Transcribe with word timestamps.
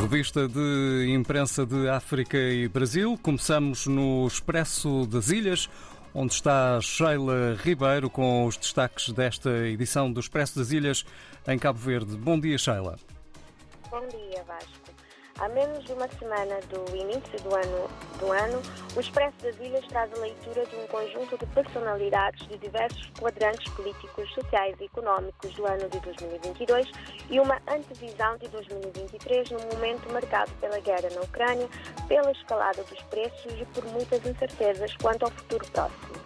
Revista 0.00 0.48
de 0.48 1.12
imprensa 1.14 1.66
de 1.66 1.86
África 1.86 2.38
e 2.38 2.66
Brasil. 2.66 3.18
Começamos 3.22 3.86
no 3.86 4.26
Expresso 4.26 5.06
das 5.06 5.28
Ilhas, 5.28 5.68
onde 6.14 6.32
está 6.32 6.80
Sheila 6.80 7.54
Ribeiro 7.62 8.08
com 8.08 8.46
os 8.46 8.56
destaques 8.56 9.12
desta 9.12 9.50
edição 9.68 10.10
do 10.10 10.18
Expresso 10.18 10.58
das 10.58 10.70
Ilhas 10.70 11.04
em 11.46 11.58
Cabo 11.58 11.78
Verde. 11.78 12.16
Bom 12.16 12.40
dia, 12.40 12.56
Sheila. 12.56 12.98
Bom 13.90 14.00
dia, 14.08 14.42
Vasco. 14.44 14.70
Há 15.40 15.48
menos 15.48 15.82
de 15.86 15.94
uma 15.94 16.06
semana 16.18 16.60
do 16.68 16.94
início 16.94 17.40
do 17.42 17.54
ano, 17.54 17.88
do 18.18 18.30
ano, 18.30 18.60
o 18.94 19.00
Expresso 19.00 19.38
das 19.42 19.58
Ilhas 19.58 19.86
traz 19.88 20.12
a 20.12 20.18
leitura 20.18 20.66
de 20.66 20.76
um 20.76 20.86
conjunto 20.88 21.38
de 21.38 21.46
personalidades 21.46 22.46
de 22.46 22.58
diversos 22.58 23.10
quadrantes 23.18 23.66
políticos, 23.72 24.30
sociais 24.34 24.76
e 24.78 24.84
económicos 24.84 25.54
do 25.54 25.64
ano 25.64 25.88
de 25.88 25.98
2022 26.00 26.90
e 27.30 27.40
uma 27.40 27.56
antevisão 27.66 28.36
de 28.36 28.48
2023 28.48 29.52
num 29.52 29.66
momento 29.72 30.12
marcado 30.12 30.52
pela 30.60 30.78
guerra 30.78 31.08
na 31.14 31.22
Ucrânia, 31.22 31.68
pela 32.06 32.30
escalada 32.32 32.84
dos 32.84 33.00
preços 33.04 33.54
e 33.58 33.64
por 33.72 33.86
muitas 33.86 34.22
incertezas 34.26 34.94
quanto 34.98 35.24
ao 35.24 35.30
futuro 35.30 35.66
próximo. 35.72 36.19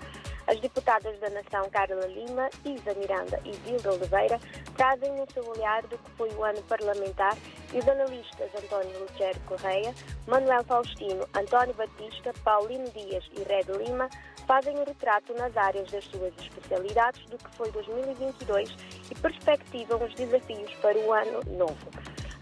As 0.47 0.61
deputadas 0.61 1.19
da 1.21 1.31
Nação 1.31 1.71
Carla 1.71 2.07
Lima, 2.07 2.51
Isa 2.65 2.95
Miranda 2.95 3.41
e 3.45 3.55
Zilda 3.67 3.93
Oliveira 3.93 4.39
trazem 4.77 5.11
no 5.13 5.27
seu 5.33 5.47
olhar 5.49 5.83
do 5.85 5.97
que 5.97 6.11
foi 6.13 6.31
o 6.35 6.45
ano 6.45 6.63
parlamentar 6.65 7.37
e 7.73 7.79
os 7.79 7.89
analistas 7.89 8.51
António 8.55 8.99
Lugero 9.01 9.41
Correia, 9.47 9.95
Manuel 10.27 10.63
Faustino, 10.65 11.27
António 11.35 11.75
Batista, 11.75 12.33
Paulino 12.45 12.91
Dias 12.91 13.25
e 13.33 13.43
Red 13.43 13.73
Lima 13.79 14.09
fazem 14.47 14.77
um 14.77 14.85
retrato 14.85 15.33
nas 15.35 15.57
áreas 15.57 15.91
das 15.91 16.05
suas 16.05 16.35
especialidades 16.39 17.25
do 17.27 17.39
que 17.39 17.57
foi 17.57 17.71
2022 17.73 18.69
e 19.11 19.15
perspectivam 19.15 20.05
os 20.05 20.15
desafios 20.15 20.73
para 20.83 20.99
o 20.99 21.13
ano 21.13 21.41
novo. 21.57 21.89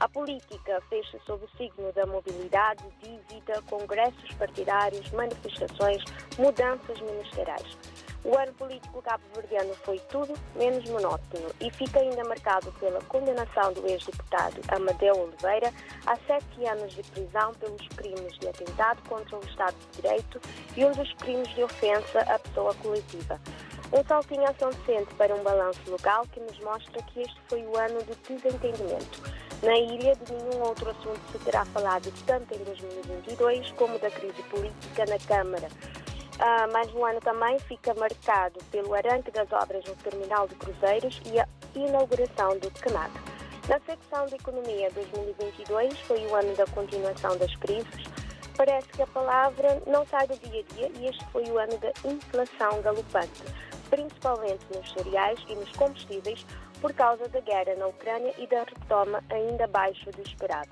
A 0.03 0.09
política 0.09 0.83
fecha 0.91 1.17
sob 1.25 1.45
o 1.45 1.57
signo 1.57 1.93
da 1.93 2.05
mobilidade, 2.05 2.83
dívida, 3.01 3.63
congressos 3.71 4.35
partidários, 4.35 5.09
manifestações, 5.13 6.03
mudanças 6.37 7.01
ministeriais. 7.01 7.79
O 8.25 8.37
ano 8.37 8.53
político 8.55 9.01
cabo-verdiano 9.01 9.73
foi 9.85 10.01
tudo 10.11 10.35
menos 10.57 10.91
monótono 10.91 11.49
e 11.61 11.71
fica 11.71 12.01
ainda 12.01 12.25
marcado 12.25 12.73
pela 12.81 13.01
condenação 13.03 13.73
do 13.75 13.87
ex-deputado 13.87 14.61
Amadeu 14.75 15.15
Oliveira 15.23 15.73
a 16.05 16.17
sete 16.27 16.67
anos 16.67 16.93
de 16.95 17.05
prisão 17.05 17.55
pelos 17.55 17.87
crimes 17.91 18.37
de 18.41 18.49
atentado 18.49 19.01
contra 19.09 19.37
o 19.37 19.45
Estado 19.45 19.77
de 19.93 20.03
Direito 20.03 20.41
e 20.77 20.85
um 20.85 20.91
dos 20.91 21.13
crimes 21.15 21.49
de 21.55 21.63
ofensa 21.63 22.23
à 22.23 22.41
pessoa 22.41 22.75
coletiva. 22.75 23.41
Um 23.93 24.03
saltinho 24.05 24.49
ação 24.49 24.71
decente 24.71 25.15
para 25.15 25.33
um 25.33 25.45
balanço 25.45 25.79
local 25.89 26.27
que 26.33 26.41
nos 26.41 26.59
mostra 26.59 27.01
que 27.03 27.21
este 27.21 27.41
foi 27.49 27.63
o 27.63 27.77
ano 27.79 28.03
de 28.03 28.17
desentendimento. 28.35 29.52
Na 29.63 29.79
ilha, 29.79 30.17
de 30.17 30.33
nenhum 30.33 30.61
outro 30.63 30.91
assunto 30.91 31.21
se 31.31 31.39
terá 31.39 31.65
falado 31.67 32.13
tanto 32.27 32.53
em 32.53 32.65
2022 32.65 33.71
como 33.73 33.97
da 34.01 34.11
crise 34.11 34.43
política 34.51 35.07
na 35.07 35.19
Câmara. 35.21 35.69
Uh, 36.35 36.73
mas 36.73 36.93
o 36.93 37.05
ano 37.05 37.21
também 37.21 37.57
fica 37.61 37.95
marcado 37.95 38.59
pelo 38.73 38.93
arranque 38.93 39.31
das 39.31 39.51
obras 39.53 39.85
no 39.85 39.95
terminal 39.97 40.49
de 40.49 40.57
cruzeiros 40.57 41.21
e 41.27 41.39
a 41.39 41.47
inauguração 41.77 42.59
do 42.59 42.69
CNAC. 42.73 43.13
Na 43.69 43.79
secção 43.87 44.27
de 44.27 44.35
Economia 44.35 44.91
2022 44.91 45.97
foi 46.01 46.27
o 46.27 46.35
ano 46.35 46.57
da 46.57 46.67
continuação 46.67 47.39
das 47.39 47.55
crises. 47.57 48.05
Parece 48.57 48.89
que 48.89 49.03
a 49.03 49.07
palavra 49.07 49.81
não 49.87 50.05
sai 50.07 50.27
do 50.27 50.37
dia 50.39 50.65
a 50.69 50.75
dia 50.75 50.91
e 50.99 51.07
este 51.07 51.25
foi 51.27 51.45
o 51.45 51.57
ano 51.57 51.79
da 51.79 51.93
inflação 52.05 52.83
galopante, 52.83 53.43
principalmente 53.89 54.67
nos 54.75 54.93
cereais 54.93 55.39
e 55.49 55.55
nos 55.55 55.71
combustíveis, 55.73 56.45
por 56.83 56.93
causa 56.93 57.27
da 57.29 57.41
guerra 57.41 57.75
na 57.77 57.87
Ucrânia 57.87 58.35
e 58.37 58.47
da 58.47 58.65
retoma 58.65 59.25
ainda 59.31 59.65
abaixo 59.65 60.11
do 60.11 60.21
esperado 60.21 60.71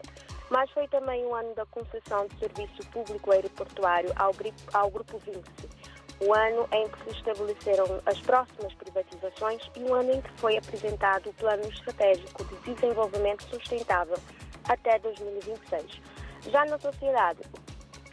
mas 0.51 0.69
foi 0.73 0.87
também 0.89 1.25
um 1.25 1.35
ano 1.35 1.55
da 1.55 1.65
concessão 1.67 2.27
de 2.27 2.39
serviço 2.41 2.87
público 2.91 3.31
aeroportuário 3.31 4.13
ao, 4.17 4.33
ao 4.75 4.91
Grupo 4.91 5.19
Vinci, 5.19 5.71
o 6.21 6.35
ano 6.35 6.69
em 6.73 6.89
que 6.89 7.05
se 7.05 7.11
estabeleceram 7.19 8.03
as 8.05 8.21
próximas 8.21 8.75
privatizações 8.75 9.63
e 9.77 9.81
o 9.85 9.95
ano 9.95 10.13
em 10.13 10.21
que 10.21 10.31
foi 10.33 10.59
apresentado 10.59 11.31
o 11.31 11.35
Plano 11.35 11.63
Estratégico 11.63 12.45
de 12.45 12.75
Desenvolvimento 12.75 13.45
Sustentável 13.49 14.19
até 14.69 14.99
2026. 14.99 16.01
Já 16.51 16.65
na 16.67 16.79
sociedade, 16.79 17.41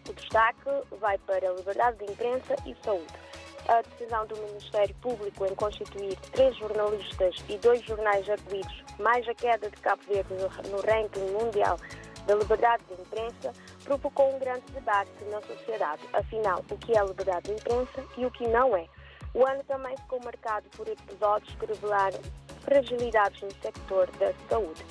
o 0.08 0.14
destaque 0.14 0.70
vai 1.02 1.18
para 1.18 1.50
a 1.50 1.54
liberdade 1.54 1.98
de 1.98 2.12
imprensa 2.12 2.56
e 2.66 2.76
saúde. 2.84 3.27
A 3.68 3.82
decisão 3.82 4.26
do 4.28 4.38
Ministério 4.38 4.96
Público 5.02 5.46
em 5.46 5.54
constituir 5.54 6.16
três 6.32 6.56
jornalistas 6.56 7.36
e 7.50 7.58
dois 7.58 7.84
jornais 7.84 8.28
arguídos, 8.30 8.84
mais 8.98 9.28
a 9.28 9.34
queda 9.34 9.70
de 9.70 9.76
Cabo 9.78 10.02
Verde 10.08 10.34
no 10.70 10.82
ranking 10.82 11.32
mundial 11.32 11.78
da 12.26 12.36
liberdade 12.36 12.84
de 12.86 13.02
imprensa 13.02 13.52
provocou 13.84 14.34
um 14.34 14.40
grande 14.40 14.64
debate 14.72 15.12
na 15.30 15.42
sociedade. 15.42 16.02
Afinal, 16.14 16.64
o 16.70 16.78
que 16.78 16.98
é 16.98 17.04
liberdade 17.04 17.48
de 17.48 17.54
imprensa 17.54 18.06
e 18.18 18.26
o 18.26 18.32
que 18.32 18.48
não 18.48 18.76
é? 18.76 18.88
O 19.34 19.46
ano 19.46 19.64
também 19.66 19.96
ficou 19.98 20.20
marcado 20.24 20.70
por 20.76 20.88
episódios 20.88 21.54
que 21.56 21.66
revelaram 21.66 22.20
fragilidades 22.62 23.42
no 23.42 23.52
sector 23.62 24.10
da 24.18 24.34
saúde. 24.50 24.86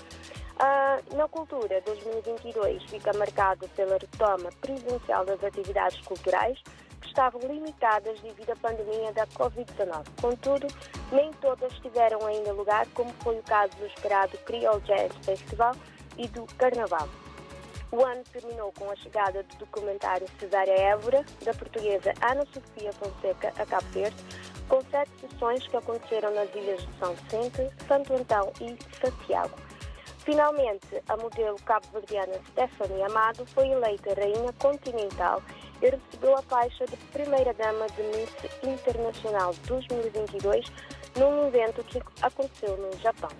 Uh, 0.57 1.17
na 1.17 1.29
cultura, 1.29 1.83
2022 1.85 2.83
fica 2.85 3.13
marcado 3.13 3.69
pela 3.71 3.99
retoma 3.99 4.51
presencial 4.61 5.25
das 5.27 5.43
atividades 5.45 6.01
culturais, 6.03 6.59
estavam 7.17 7.41
limitadas 7.41 8.21
devido 8.21 8.51
à 8.51 8.57
pandemia 8.57 9.11
da 9.15 9.27
Covid-19. 9.29 10.05
Contudo, 10.21 10.67
nem 11.11 11.33
todas 11.41 11.73
tiveram 11.79 12.27
ainda 12.27 12.53
lugar, 12.53 12.87
como 12.93 13.11
foi 13.21 13.39
o 13.39 13.43
caso 13.43 13.75
do 13.79 13.87
esperado 13.87 14.37
Creole 14.45 14.83
Jazz 14.83 15.11
Festival 15.25 15.75
e 16.19 16.29
do 16.29 16.45
Carnaval. 16.59 17.09
O 17.91 18.05
ano 18.05 18.23
terminou 18.31 18.71
com 18.79 18.91
a 18.91 18.97
chegada 18.97 19.43
do 19.43 19.57
documentário 19.57 20.27
Cesária 20.39 20.79
Évora, 20.79 21.25
da 21.43 21.55
portuguesa 21.55 22.13
Ana 22.21 22.45
Sofia 22.53 22.93
Fonseca, 22.93 23.51
a 23.57 23.65
Cabo 23.65 23.89
Verde, 23.93 24.17
com 24.69 24.83
sete 24.91 25.11
sessões 25.19 25.67
que 25.67 25.77
aconteceram 25.77 26.35
nas 26.35 26.55
ilhas 26.55 26.83
de 26.87 26.99
São 26.99 27.15
Vicente, 27.15 27.71
Santo 27.89 28.13
Antão 28.13 28.53
e 28.61 28.77
Santiago. 29.01 29.57
Finalmente, 30.19 31.03
a 31.09 31.17
modelo 31.17 31.57
cabo-verdiana 31.65 32.35
Stephanie 32.51 33.03
Amado 33.05 33.47
foi 33.47 33.69
eleita 33.69 34.13
Rainha 34.13 34.53
Continental 34.59 35.41
e 35.83 35.91
recebeu 35.91 36.37
a 36.37 36.43
faixa 36.43 36.85
de 36.87 36.97
Primeira-Dama 37.13 37.87
de 37.89 38.03
Miss 38.03 38.31
Internacional 38.63 39.55
2022 39.67 40.67
num 41.19 41.49
evento 41.49 41.83
que 41.85 42.01
aconteceu 42.23 42.77
no 42.77 42.99
Japão. 43.01 43.31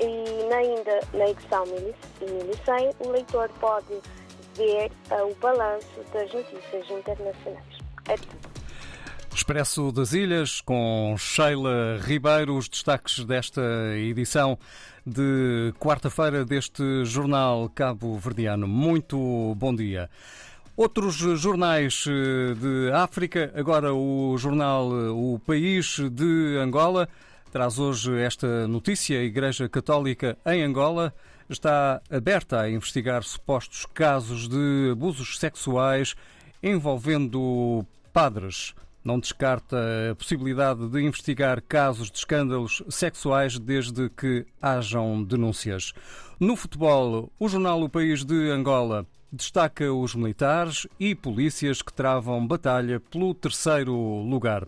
E 0.00 0.52
ainda 0.52 1.00
na 1.12 1.28
edição 1.28 1.64
1100, 1.66 2.90
o 3.00 3.10
leitor 3.10 3.48
pode 3.60 4.00
ver 4.56 4.90
uh, 5.10 5.30
o 5.30 5.34
balanço 5.36 6.00
das 6.12 6.32
notícias 6.32 6.90
internacionais. 6.90 7.78
É 8.08 8.16
tudo. 8.16 8.54
Expresso 9.34 9.90
das 9.90 10.12
Ilhas, 10.12 10.60
com 10.60 11.16
Sheila 11.18 11.98
Ribeiro, 12.00 12.56
os 12.56 12.68
destaques 12.68 13.24
desta 13.24 13.60
edição 13.96 14.56
de 15.04 15.74
quarta-feira 15.78 16.44
deste 16.44 17.04
jornal 17.04 17.68
Cabo 17.74 18.16
Verdeano. 18.16 18.68
Muito 18.68 19.54
bom 19.56 19.74
dia. 19.74 20.08
Outros 20.76 21.14
jornais 21.14 22.04
eh, 22.08 22.54
de 22.54 22.90
África, 22.92 23.52
agora 23.54 23.94
o 23.94 24.36
jornal 24.36 24.90
eh, 24.90 25.08
O 25.08 25.38
País 25.38 26.00
de 26.10 26.58
Angola. 26.60 27.08
Traz 27.52 27.78
hoje 27.78 28.20
esta 28.20 28.66
notícia. 28.66 29.20
A 29.20 29.22
Igreja 29.22 29.68
Católica 29.68 30.36
em 30.44 30.64
Angola 30.64 31.14
está 31.48 32.02
aberta 32.10 32.62
a 32.62 32.68
investigar 32.68 33.22
supostos 33.22 33.86
casos 33.94 34.48
de 34.48 34.90
abusos 34.90 35.38
sexuais 35.38 36.16
envolvendo 36.60 37.86
padres. 38.12 38.74
Não 39.04 39.20
descarta 39.20 39.76
a 40.10 40.14
possibilidade 40.16 40.88
de 40.88 41.00
investigar 41.04 41.62
casos 41.62 42.10
de 42.10 42.18
escândalos 42.18 42.82
sexuais 42.88 43.60
desde 43.60 44.10
que 44.10 44.44
hajam 44.60 45.22
denúncias. 45.22 45.92
No 46.40 46.56
futebol, 46.56 47.30
o 47.38 47.48
jornal 47.48 47.80
O 47.80 47.88
País 47.88 48.24
de 48.24 48.50
Angola 48.50 49.06
destaca 49.34 49.92
os 49.92 50.14
militares 50.14 50.86
e 50.98 51.14
polícias 51.14 51.82
que 51.82 51.92
travam 51.92 52.46
batalha 52.46 53.00
pelo 53.00 53.34
terceiro 53.34 53.94
lugar. 53.94 54.66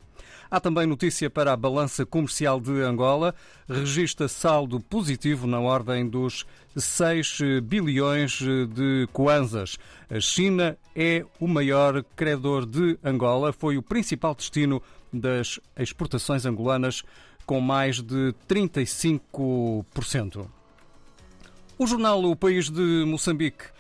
Há 0.51 0.61
também 0.61 0.87
notícia 0.87 1.31
para 1.31 1.53
a 1.53 1.57
balança 1.57 2.05
comercial 2.07 2.61
de 2.61 2.81
Angola. 2.83 3.35
Registra 3.69 4.29
saldo 4.29 4.79
positivo 4.81 5.47
na 5.47 5.61
ordem 5.61 6.09
dos 6.09 6.45
6 6.77 7.39
bilhões 7.63 8.41
de 8.41 9.09
kwanzas. 9.13 9.79
A 10.09 10.21
China 10.21 10.79
é 10.95 11.25
o 11.41 11.49
maior 11.49 12.05
credor 12.15 12.65
de 12.65 12.99
Angola, 13.03 13.53
foi 13.53 13.77
o 13.77 13.83
principal 13.83 14.35
destino 14.35 14.81
das 15.13 15.61
exportações 15.77 16.47
angolanas, 16.47 17.03
com 17.45 17.61
mais 17.61 18.01
de 18.01 18.33
35%. 18.49 20.47
O 21.79 21.87
jornal 21.87 22.25
O 22.25 22.35
País 22.35 22.71
de 22.71 23.05
Moçambique 23.05 23.76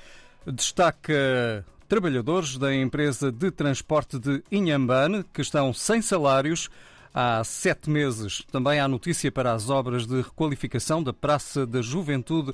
destaca 0.46 1.64
trabalhadores 1.88 2.56
da 2.56 2.74
empresa 2.74 3.30
de 3.30 3.50
transporte 3.50 4.18
de 4.18 4.42
Inhambane, 4.50 5.24
que 5.32 5.40
estão 5.40 5.72
sem 5.72 6.02
salários 6.02 6.68
há 7.14 7.42
sete 7.44 7.88
meses. 7.88 8.42
Também 8.50 8.78
há 8.80 8.86
notícia 8.86 9.30
para 9.32 9.52
as 9.52 9.70
obras 9.70 10.06
de 10.06 10.20
requalificação 10.20 11.02
da 11.02 11.12
Praça 11.12 11.66
da 11.66 11.80
Juventude 11.80 12.52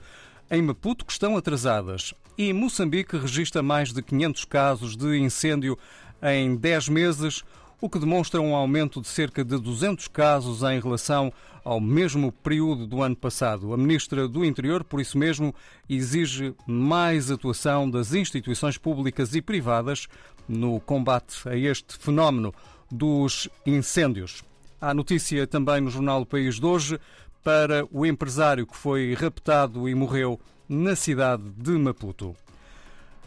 em 0.50 0.62
Maputo 0.62 1.04
que 1.04 1.12
estão 1.12 1.36
atrasadas. 1.36 2.14
E 2.36 2.52
Moçambique 2.52 3.16
registra 3.16 3.62
mais 3.62 3.92
de 3.92 4.02
500 4.02 4.44
casos 4.44 4.96
de 4.96 5.18
incêndio 5.18 5.78
em 6.22 6.54
10 6.54 6.88
meses, 6.88 7.42
o 7.82 7.90
que 7.90 7.98
demonstra 7.98 8.40
um 8.40 8.54
aumento 8.54 9.00
de 9.00 9.08
cerca 9.08 9.44
de 9.44 9.58
200 9.58 10.06
casos 10.06 10.62
em 10.62 10.78
relação 10.78 11.32
ao 11.64 11.80
mesmo 11.80 12.30
período 12.30 12.86
do 12.86 13.02
ano 13.02 13.16
passado. 13.16 13.74
A 13.74 13.76
Ministra 13.76 14.28
do 14.28 14.44
Interior, 14.44 14.84
por 14.84 15.00
isso 15.00 15.18
mesmo, 15.18 15.52
exige 15.90 16.54
mais 16.64 17.28
atuação 17.28 17.90
das 17.90 18.14
instituições 18.14 18.78
públicas 18.78 19.34
e 19.34 19.42
privadas 19.42 20.06
no 20.48 20.78
combate 20.78 21.36
a 21.48 21.56
este 21.56 21.98
fenómeno 21.98 22.54
dos 22.88 23.48
incêndios. 23.66 24.44
Há 24.80 24.94
notícia 24.94 25.44
também 25.44 25.80
no 25.80 25.90
jornal 25.90 26.22
o 26.22 26.26
País 26.26 26.60
de 26.60 26.64
hoje 26.64 27.00
para 27.42 27.84
o 27.90 28.06
empresário 28.06 28.64
que 28.64 28.76
foi 28.76 29.12
raptado 29.14 29.88
e 29.88 29.94
morreu 29.96 30.38
na 30.68 30.94
cidade 30.94 31.50
de 31.56 31.72
Maputo. 31.72 32.36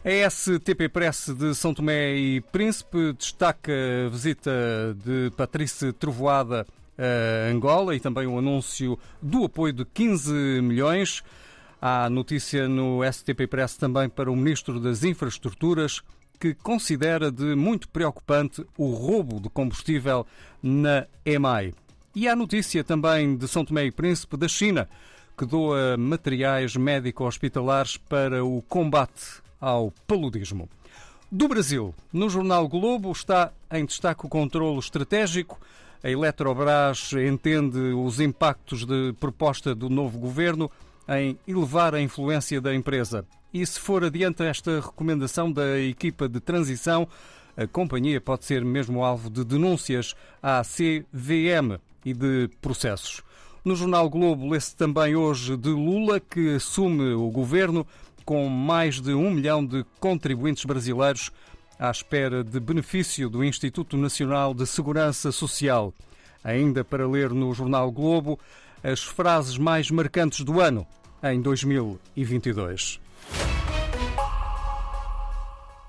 A 0.07 0.29
STP 0.29 0.87
Press 0.87 1.33
de 1.35 1.55
São 1.55 1.73
Tomé 1.73 2.15
e 2.15 2.39
Príncipe 2.39 3.13
destaca 3.13 3.71
a 4.05 4.07
visita 4.07 4.51
de 5.03 5.31
Patrícia 5.35 5.91
Trovoada 5.91 6.63
a 6.95 7.51
Angola 7.51 7.95
e 7.95 7.99
também 7.99 8.27
o 8.27 8.37
anúncio 8.37 8.99
do 9.19 9.45
apoio 9.45 9.73
de 9.73 9.83
15 9.83 10.31
milhões. 10.61 11.23
Há 11.81 12.07
notícia 12.07 12.67
no 12.67 12.99
STP 13.03 13.47
Press 13.47 13.77
também 13.77 14.07
para 14.07 14.29
o 14.29 14.35
Ministro 14.35 14.79
das 14.79 15.03
Infraestruturas, 15.03 16.03
que 16.39 16.53
considera 16.53 17.31
de 17.31 17.55
muito 17.55 17.89
preocupante 17.89 18.63
o 18.77 18.91
roubo 18.93 19.39
de 19.41 19.49
combustível 19.49 20.23
na 20.61 21.07
EMAI. 21.25 21.73
E 22.13 22.27
há 22.27 22.35
notícia 22.35 22.83
também 22.83 23.35
de 23.35 23.47
São 23.47 23.65
Tomé 23.65 23.85
e 23.85 23.91
Príncipe 23.91 24.37
da 24.37 24.47
China, 24.47 24.87
que 25.35 25.47
doa 25.47 25.97
materiais 25.97 26.75
médico-hospitalares 26.75 27.97
para 27.97 28.45
o 28.45 28.61
combate 28.61 29.43
ao 29.59 29.91
paludismo. 30.07 30.69
Do 31.31 31.47
Brasil, 31.47 31.93
no 32.13 32.29
jornal 32.29 32.67
Globo 32.67 33.11
está 33.11 33.51
em 33.71 33.85
destaque 33.85 34.25
o 34.25 34.29
controlo 34.29 34.79
estratégico. 34.79 35.59
A 36.03 36.09
Eletrobras 36.09 37.11
entende 37.13 37.79
os 37.79 38.19
impactos 38.19 38.85
de 38.85 39.13
proposta 39.19 39.73
do 39.73 39.89
novo 39.89 40.19
governo 40.19 40.69
em 41.09 41.37
elevar 41.47 41.95
a 41.95 42.01
influência 42.01 42.61
da 42.61 42.73
empresa. 42.73 43.25
E 43.53 43.65
se 43.65 43.79
for 43.79 44.03
adiante 44.03 44.43
esta 44.43 44.79
recomendação 44.79 45.51
da 45.51 45.79
equipa 45.79 46.27
de 46.27 46.39
transição, 46.39 47.07
a 47.57 47.65
companhia 47.65 48.19
pode 48.19 48.45
ser 48.45 48.63
mesmo 48.63 49.03
alvo 49.03 49.29
de 49.29 49.43
denúncias 49.43 50.13
à 50.43 50.61
CVM 50.61 51.79
e 52.03 52.13
de 52.13 52.49
processos. 52.61 53.21
No 53.63 53.75
jornal 53.75 54.09
Globo 54.09 54.49
lê-se 54.49 54.75
também 54.75 55.15
hoje 55.15 55.57
de 55.57 55.69
Lula, 55.69 56.19
que 56.19 56.55
assume 56.55 57.13
o 57.13 57.31
governo 57.31 57.87
com 58.25 58.49
mais 58.49 58.99
de 58.99 59.13
um 59.13 59.29
milhão 59.29 59.63
de 59.63 59.85
contribuintes 59.99 60.65
brasileiros 60.65 61.31
à 61.77 61.91
espera 61.91 62.43
de 62.43 62.59
benefício 62.59 63.29
do 63.29 63.43
Instituto 63.43 63.95
Nacional 63.95 64.53
de 64.53 64.65
Segurança 64.65 65.31
Social. 65.31 65.93
Ainda 66.43 66.83
para 66.83 67.07
ler 67.07 67.29
no 67.29 67.53
Jornal 67.53 67.91
Globo 67.91 68.39
as 68.83 69.03
frases 69.03 69.57
mais 69.57 69.91
marcantes 69.91 70.41
do 70.41 70.59
ano 70.59 70.85
em 71.23 71.41
2022. 71.41 73.04